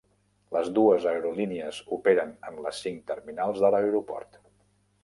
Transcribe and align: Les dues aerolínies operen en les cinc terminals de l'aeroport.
Les 0.55 0.69
dues 0.77 1.05
aerolínies 1.11 1.83
operen 1.99 2.35
en 2.51 2.59
les 2.65 2.81
cinc 2.87 3.05
terminals 3.13 3.65
de 3.67 3.73
l'aeroport. 3.79 4.43